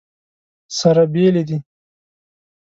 [0.77, 1.57] سره بېلې دي.